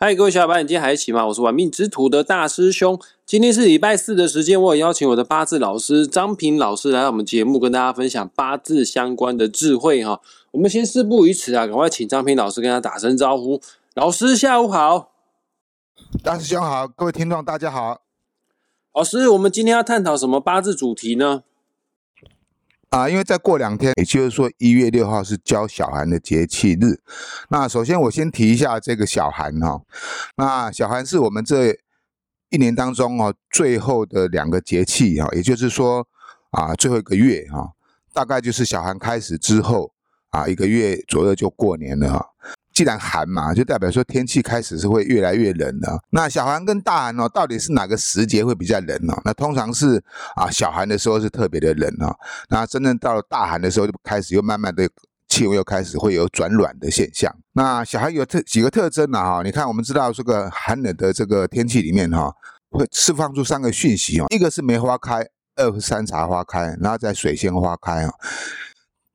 [0.00, 1.26] 嗨，各位小伙伴，你今天还一起吗？
[1.26, 2.96] 我是玩命之徒的大师兄。
[3.26, 10.20] 今天是礼拜四的时间，我也邀请我的八字老师张平老师来到我们节目，跟大家分享八字相关的智慧哈。
[10.52, 13.60] 我们先事不宜迟啊，赶快请张平老师跟他打声招呼。
[13.94, 15.10] 老师下午好，
[16.22, 18.02] 大师兄好，各位听众大家好。
[18.94, 21.42] 老师，我们今天要探讨什么八字主题呢？
[22.90, 27.00] 啊，因为再过两天，也就是说一月六号是教小寒的节气日。
[27.50, 29.82] 那首先我先提一下这个小寒哈，
[30.36, 31.76] 那小寒是我们这
[32.48, 36.08] 一年当中哦最后的两个节气哈，也就是说
[36.50, 37.72] 啊最后一个月哈，
[38.14, 39.92] 大概就是小寒开始之后
[40.30, 42.26] 啊一个月左右就过年了哈。
[42.78, 46.00] 既然寒嘛，就代表说天气开始是会越来越冷的。
[46.10, 49.20] 那小寒跟大寒哦，到底是哪个时节会比较冷呢？
[49.24, 50.00] 那通常是
[50.36, 52.14] 啊，小寒的时候是特别的冷啊。
[52.50, 54.88] 那真正到了大寒的时候，就开始又慢慢的
[55.26, 57.34] 气温又开始会有转暖的现象。
[57.54, 59.18] 那小寒有特几个特征呢？
[59.18, 62.32] 哈，你看我们知道这个寒冷的这个天气里面哈，
[62.70, 68.12] 会释放出三个讯息哦，一个是梅花开，二是山茶花开，然后再水仙花开啊。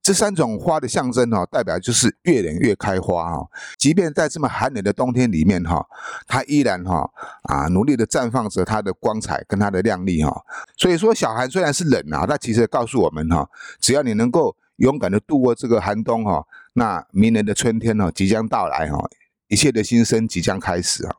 [0.03, 3.47] 这三种花的象征哈，代表就是越冷越开花哈。
[3.77, 5.87] 即便在这么寒冷的冬天里面哈，
[6.27, 7.09] 它依然哈
[7.43, 10.43] 啊努力的绽放着它的光彩跟它的亮丽哈。
[10.75, 19.09] 所以说小寒虽然是冷啊，但其实告诉我们哈，只要你能够勇敢的度过这个寒冬哈，那明年的春天呢即将到来哈，
[19.47, 21.15] 一切的新生即将开始啊。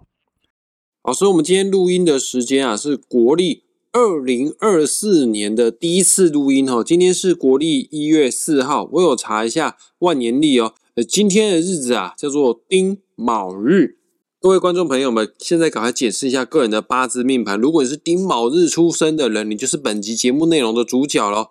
[1.05, 3.64] 老师，我们今天录音的时间啊是国历。
[3.95, 13.99] 二零二四年的第一次录音哦，今天是国历一月四号，我有查一下万年历哦，呃，今天的日子啊叫做丁卯日。
[14.41, 17.57] 各位观众朋友们，现在赶快解释一下个人的八字命盘。
[17.57, 21.47] 如果你是丁卯日出生的人，你就是本集节目内容的主角喽。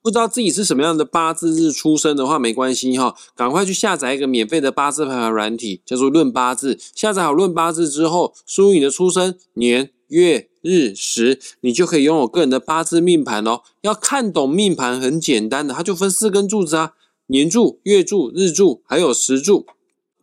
[0.00, 6.78] 不知道自己是什么样的八字日出生的话，没关系哈，赶快去下载一个免费的八字排盘软体，叫做论八字。
[6.94, 13.62] 下载好论八字之后，输入你的出生年月日时，你就可以拥有个人的八字命盘哦。
[13.82, 16.92] 要看懂命盘很简单的，它就分四根柱子啊：
[17.26, 19.66] 年柱、月柱、日柱，还有时柱。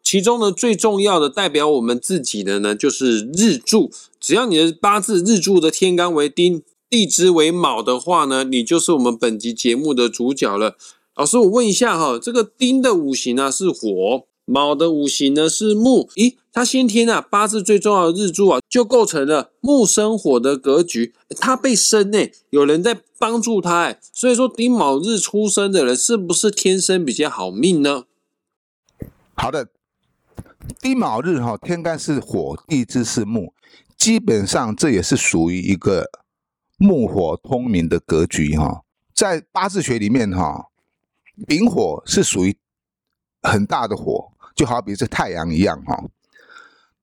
[0.04, 3.92] 其中呢，最重要的代表我们自己的呢，就是日柱。
[4.20, 10.78] 只要你的八字日柱的天干为丁，地支为卯的话呢，你就是我们本集节目的主角了。
[11.16, 16.10] 老师，我问一下哈，这个丁的五行呢是火，卯的五行呢是木。
[16.16, 21.14] 咦，他先天啊八字最重要的日柱啊，就构成了木生火的格局。
[21.40, 22.18] 他被生呢，
[22.50, 28.06] 有人在帮助他哎，所以说丁卯日出生的人是不是天生比较好命呢？
[29.36, 29.68] 好的。
[30.82, 33.54] 丁卯日哈，天干是火，地支是木，
[33.98, 36.06] 基本上这也是属于一个
[36.78, 38.84] 木火通明的格局哈。
[39.14, 40.68] 在八字学里面哈，
[41.48, 42.58] 丙火是属于
[43.42, 46.04] 很大的火，就好比是太阳一样哈。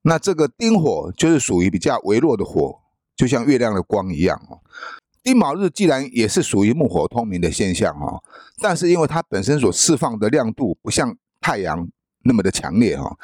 [0.02, 2.80] 那这个丁火就是属于比较微弱的火，
[3.16, 4.58] 就像月亮的光一样哈。
[5.22, 8.22] 丁卯日既然也是属于木火通明的现象哈，
[8.60, 11.88] 但是因为它本身所释放的亮度不像太阳
[12.24, 13.16] 那么的强烈哈。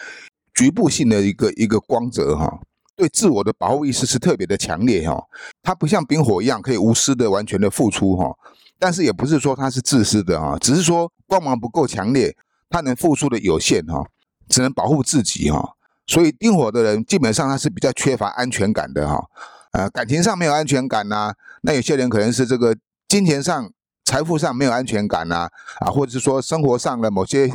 [0.54, 2.60] 局部性的一个一个光泽哈，
[2.96, 5.22] 对自我的保护意识是特别的强烈哈。
[5.62, 8.34] 它不像丙火一样可以无私的完全的付出哈，
[8.78, 12.34] 但是也不是说它是自私的哈，只是说光芒不够强烈，
[12.70, 14.06] 它能付出的有限哈，
[14.50, 15.76] 只能保护自己哈。
[16.06, 19.24] 所以丁火的人基本上他是比较缺乏安全感的哈，
[19.72, 21.32] 呃，感情上没有安全感呐。
[21.62, 22.76] 那有些人可能是这个
[23.08, 23.70] 金钱上。
[24.02, 27.48] 财富上没有安全感呐，啊，或者是说生活上的某些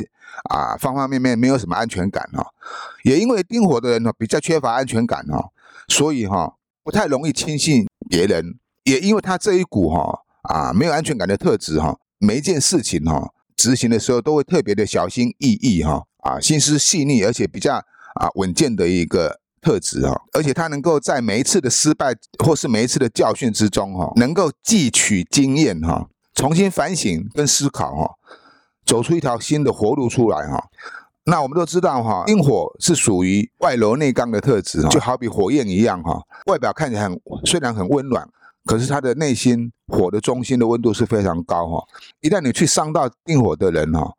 [0.48, 2.46] 啊方方面面没有什么安全感哈，
[3.04, 5.50] 也因为丁火的人呢比较缺乏安全感哈，
[5.88, 17.76] 所以哈不太容易轻信别人，也因为他这一股哈啊没有安全感的特质哈，每一件事情哈执行的时候都会特别的小心翼翼哈啊心思细腻而且比较
[18.14, 22.14] 啊稳健的一个特质哈，而且他能够在每一次的失败
[22.44, 26.08] 或是每一次的教训之中哈，能够汲取经验哈。
[26.34, 28.14] 重新反省跟思考哈，
[28.84, 30.62] 走出一条新的活路出来哈。
[31.24, 36.20] 那我们都知道哈，阴火是属于外柔内刚的特质就好比火焰一样哈。
[36.46, 38.28] 外表看起来很虽然很温暖，
[38.66, 41.84] 可是他的内心火的中心的温度是非常高哈。
[42.20, 44.12] 一旦你去伤到定火的人哈，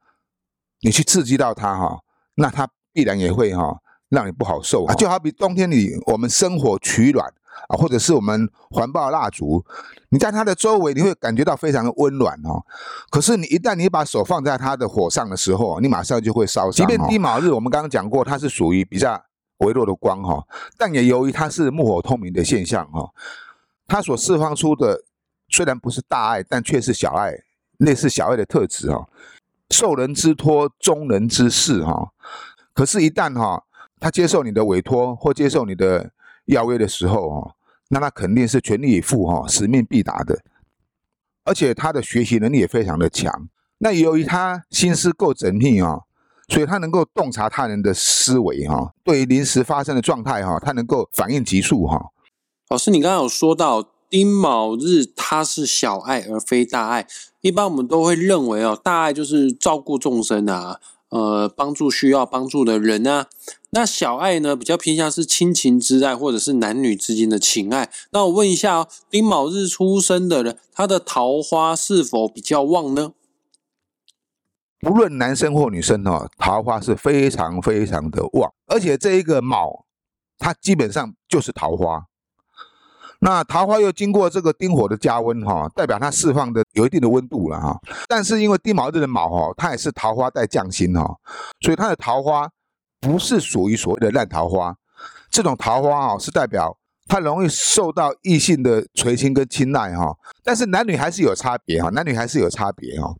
[0.82, 2.00] 你去刺激到它哈，
[2.36, 3.80] 那它必然也会哈
[4.10, 4.86] 让你不好受。
[4.98, 7.34] 就好比冬天里我们生火取暖。
[7.70, 9.66] 啊，或者是我们环抱蜡烛，
[10.10, 12.64] 你在它的周围，你会感觉到非常的温暖哦。
[13.10, 16.86] 可是你一旦你把手放在它的火上的时候，你马上就会烧伤。
[16.86, 19.20] 即便低毛日，我们刚刚讲过，它是属于比较
[19.58, 20.46] 微弱的光哈，
[20.78, 23.10] 但也由于它是木火通明的现象哈，
[23.88, 25.02] 它所释放出的
[25.50, 27.34] 虽然不是大爱，但却是小爱，
[27.80, 29.10] 类似小爱的特质哈，
[29.70, 32.12] 受人之托，忠人之事哈。
[32.74, 33.64] 可是，一旦哈
[34.00, 36.12] 他接受你的委托或接受你的
[36.46, 37.56] 邀约的时候哦，
[37.90, 40.40] 那他肯定是全力以赴哈，使命必达的。
[41.44, 43.48] 而且他的学习能力也非常的强。
[43.80, 46.02] 那由于他心思够缜密啊，
[46.50, 52.12] 所以他能够洞察他人的思维哈，对于临时发生的状态哈，他能够反应急速哈。
[52.70, 57.08] 老师，你刚刚有说到丁卯日，它是小爱而非大爱。
[57.42, 63.28] 一般我们都会认为哦，大爱就是照顾众生啊，呃，帮助需要帮助的人啊。
[63.72, 67.90] 那小爱呢，比较偏向是亲情之爱，或者是男女之间的情爱。
[68.12, 73.12] 那我问一下哦，丁卯日出生的人，他的桃花是否比较旺呢？
[74.80, 79.86] 不论男生或女生哦，桃花是非常非常的旺，而且这一个卯，
[80.40, 82.07] 它基本上就是桃花。
[83.20, 87.76] 那桃花又经过这个丁火的加温哈，代表它释放的有一定的温度了哈。
[88.08, 91.18] 但是因为丁卯日的卯哈，它也是桃花带降星哈，
[91.62, 92.48] 所以它的桃花
[93.02, 94.76] 不是属于所谓的烂桃花。
[95.32, 96.78] 这种桃花啊，是代表
[97.08, 100.16] 它容易受到异性的垂青跟青睐哈。
[100.44, 103.16] 但是男女还是有差别哈，男女还是有差别哈。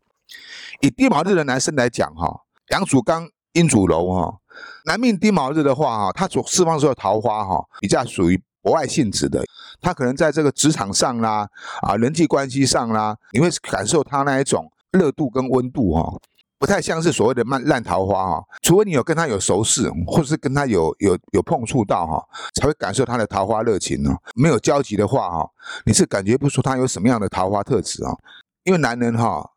[0.80, 4.38] 以丁卯日的男生来讲哈，阳主刚，阴主柔哈，
[4.84, 8.40] 男命丁卯日的话哈，他所释放出的桃花哈，比较属于。
[8.60, 9.42] 博爱性质的，
[9.80, 11.48] 他可能在这个职场上啦，
[11.82, 16.20] 啊，人际关系上啦，你会感受他那一种热度跟温度哈，
[16.58, 24.16] 不太像是所谓的烂烂桃花哈，除非你有跟他有熟识，或者是跟他有有有碰触到哈，才会感受他的桃花热情哦。
[24.34, 25.48] 没有交集的话哈，
[25.84, 28.16] 你是感觉不出他有什么样的桃花特质啊。
[28.64, 29.48] 因为男人哈，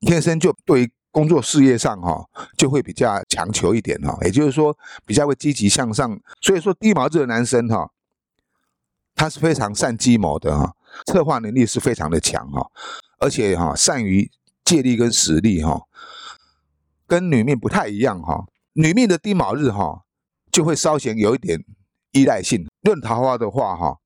[0.00, 2.24] 天生就对工作事业上哈，
[2.56, 4.74] 就会比较强求一点哈，也就是说
[5.04, 6.18] 比较会积极向上。
[6.40, 7.90] 所以说低毛质的男生哈。
[9.22, 10.74] 他是非常善计谋的哈，
[11.06, 12.68] 策划能力是非常的强哈，
[13.20, 14.28] 而且哈善于
[14.64, 15.80] 借力跟使力哈，
[17.06, 18.44] 跟女命不太一样哈。
[18.72, 20.02] 女命的丁卯日哈，
[20.50, 21.64] 就会稍显有一点
[22.10, 22.66] 依赖性。
[22.80, 23.98] 论桃花的话哈，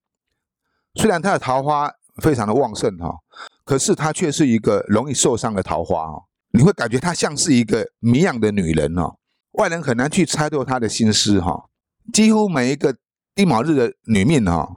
[0.97, 1.91] 虽然她的桃花
[2.21, 3.17] 非常的旺盛哈，
[3.65, 6.25] 可是她却是一个容易受伤的桃花哦。
[6.51, 9.17] 你会感觉她像是一个迷样的女人哦，
[9.53, 11.71] 外人很难去猜透她的心思哈。
[12.13, 12.95] 几乎每一个
[13.35, 14.77] 丁卯日的女命哈。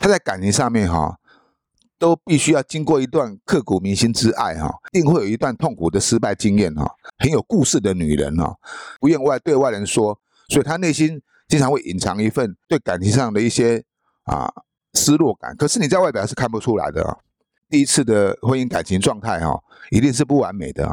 [0.00, 1.14] 他在感情上面哈，
[1.98, 6.90] 都必须要经过一段刻骨铭心之爱哈，一定会有一段痛苦的失败经验哈。
[7.18, 8.56] 很有故事的女人哈，
[8.98, 10.18] 不愿外对外人说，
[10.48, 13.84] 所以她内心经常会隐藏一份对感情上的一些
[14.24, 14.50] 啊
[14.94, 15.54] 失落感。
[15.54, 17.18] 可是你在外表是看不出来的。
[17.68, 20.88] 第一次的婚姻感情状态哈，一定是不完美的。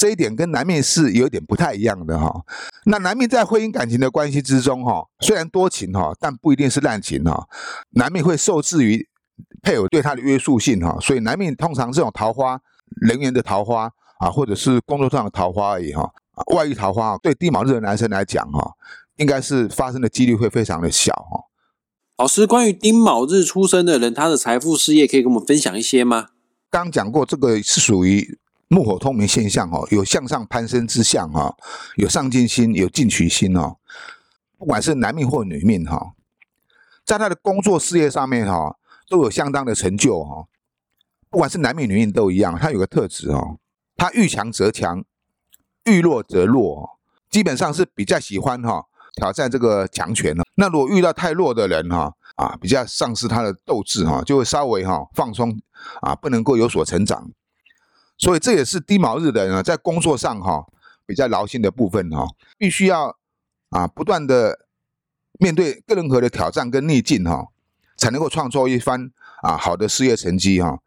[0.00, 2.34] 这一点跟男命是有点不太一样的哈。
[2.86, 7.46] 那男命在婚姻感情的关系之中哈，虽然多情哈，但不一定是滥情哈。
[7.90, 9.06] 男命会受制于
[9.60, 12.58] 配偶对他的约束性哈，所以男命通常这种桃花
[13.02, 16.10] 人缘的桃花啊，或者是工作上的桃花而已哈。
[16.54, 18.72] 外遇桃花对地卯日的男生来讲哈，
[19.16, 21.44] 应该是发生的几率会非常的小哈。
[22.16, 26.28] 老师，关于丁卯日出生的人，他的财富事业可以跟我们分享一些吗？
[26.70, 28.39] 刚讲过，这个是属于。
[28.72, 31.52] 木火通明现象哦，有向上攀升之象哈，
[31.96, 33.76] 有上进心，有进取心哦。
[34.56, 36.12] 不管是男命或女命哈，
[37.04, 38.76] 在他的工作事业上面哈，
[39.08, 40.46] 都有相当的成就哈。
[41.28, 43.58] 不管是男命女命都一样，他有个特质哦，
[43.96, 45.04] 他遇强则强，
[45.86, 48.86] 遇弱则弱，基本上是比较喜欢哈
[49.16, 50.44] 挑战这个强权的。
[50.54, 55.60] 那如果遇到太弱的人哈，啊，比较丧失他的斗志哈，就会稍微哈放松
[56.02, 57.28] 啊，不能够有所成长。
[58.20, 60.66] 所以这也是低毛日的人啊在工作上哈
[61.06, 62.26] 比较劳心的部分哈，
[62.58, 63.16] 必须要
[63.70, 64.66] 啊不断的
[65.38, 67.48] 面对各任何的挑战跟逆境哈，
[67.96, 69.10] 才能够创作一番
[69.40, 70.80] 啊好的事业成绩哈。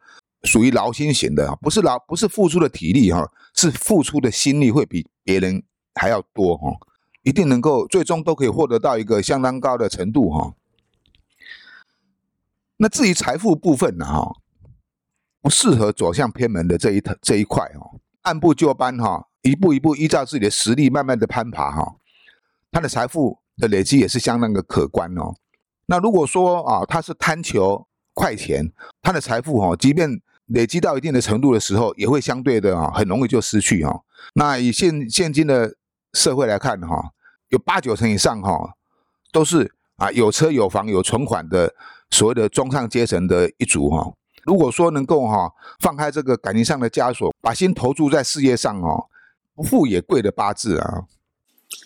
[0.44, 5.64] 属于劳心型的，不是劳不是付出的体力哈，是付出的心力会比别人
[5.96, 6.70] 还要多哈，
[7.24, 10.54] 一定能够最终都可以获得到一个相当高的程度哈。
[12.78, 14.36] 那至于财富部分呢哈？
[15.44, 21.98] 不适合走向偏门的这一这一块哦，按部就班哈，一步一步依照自己的实力慢慢的攀爬哈，
[22.72, 25.36] 他的财富的累积也是相当的可观哦。
[25.88, 28.72] 那如果说啊，他是贪求快钱，
[29.02, 34.02] 他的财富哈，即便累积到一定的程度的时候，也会相对的啊，很容易就失去哈。
[34.36, 35.76] 那以现现今的
[36.14, 37.12] 社会来看哈，
[37.50, 38.76] 有八九成以上哈，
[39.34, 41.76] 都是啊有车有房有存款的
[42.10, 44.14] 所谓的中上阶层的一族哈。
[44.46, 49.08] 如果说能够哈放开这个感情上的枷锁，把心投注在事业上哦，
[49.56, 51.06] 不富也贵的八字啊。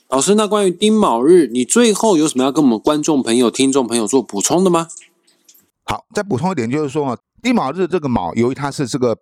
[0.10, 4.88] 老师，那关于丁卯日，你最后有什么要跟我们观众朋友、听众朋友做补充的吗？
[5.84, 9.18] 好，再补充一点，就是说啊，丁卯日这个卯，由于它是这个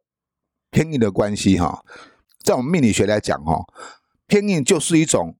[0.72, 1.84] 偏印的关系哈，
[2.44, 3.65] 在我们命理学来讲哈，
[4.27, 5.36] 偏印就是一种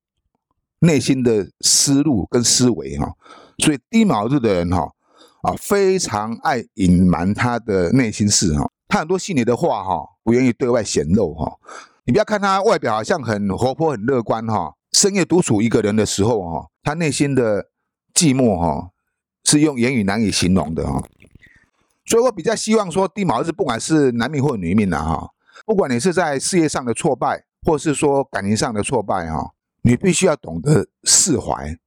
[0.80, 3.14] 内心的思路跟思维哈。
[3.60, 4.92] 所以丁卯日的人哈
[5.46, 8.68] 啊，非常爱隐瞒他的内心事哈。
[8.88, 11.60] 他很多心里的话哈，不愿意对外显露哈。
[12.06, 17.66] 你不要看他外表好像很活泼、很乐观哈，深夜独处一个人的时候哈，他内心的
[18.14, 18.90] 寂寞哈，
[19.44, 21.04] 是用言语难以形容的哈。
[22.06, 25.30] 所以我比较希望说，地卯日不管是男命或女命呐哈，
[25.66, 29.52] 不管你是在事业上的挫败，或是说感情上的挫败哈，
[29.84, 31.78] 你必须要懂得释怀。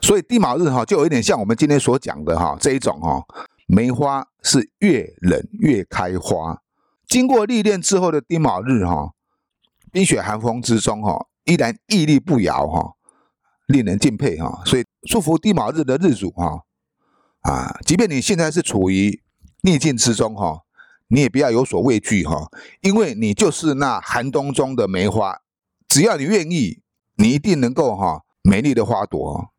[0.00, 3.24] 所以地卯日哈，就有一点像我们今天所讲的哈这一种哈，
[3.66, 6.62] 梅花是越冷越开花。
[7.06, 9.12] 经过历练之后的地卯日哈。
[9.90, 12.92] 冰雪寒风之中，哈，依然屹立不摇，哈，
[13.68, 14.60] 令人敬佩，哈。
[14.66, 16.62] 所以祝福地卯日的日主，哈，
[17.40, 19.22] 啊，即便你现在是处于
[19.62, 20.60] 逆境之中，哈，
[21.08, 22.50] 你也不要有所畏惧，哈，
[22.82, 25.40] 因为你就是那寒冬中的梅花，
[25.88, 26.82] 只要你愿意，
[27.16, 29.50] 你一定能够，哈，美丽的花朵。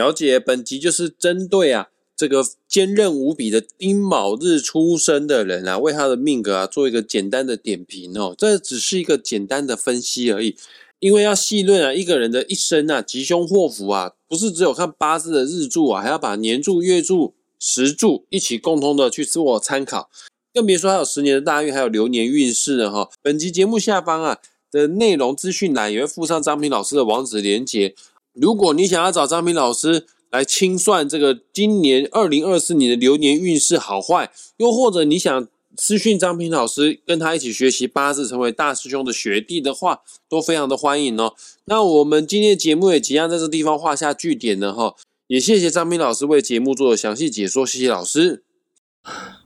[0.00, 1.88] 了解，本集就是针对啊。
[2.16, 8.34] 这个坚韧无比的丁卯日出生的人啊，为他的命格啊做一个简单的点评哦。
[8.36, 10.54] 这只是一个简单的分析而已，
[10.98, 20.10] 因为要细论啊，一个人的一生啊，吉凶祸福啊，不是只有看八字的日柱啊，还要把年柱、月柱、时柱一起共同的去做参考。
[20.52, 23.08] 更别说还有十年的大运，还有流年运势了哈。
[23.22, 24.36] 本集节目下方啊
[24.70, 27.94] 的内容资讯栏也会附上张平老师的网址连接，
[28.34, 30.06] 如果你想要找张平老师。
[30.30, 41.34] 来清算这个今年二零二四年的流年运势好坏，又或者你想私讯张平老师，跟他一起学习八字，成为大师兄的学弟的话，都非常的欢迎哦。
[41.64, 44.94] 那我们今天的节目也即将在这地方画下句点了哈，
[45.26, 48.44] 也谢谢张平老师为节目做的详细解说，谢谢老师，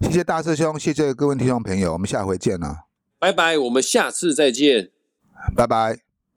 [0.02, 2.80] 谢谢大师兄，谢谢各位听众朋友，我们下回见了，
[3.18, 4.90] 拜拜，我们下次再见，
[5.56, 6.03] 拜拜。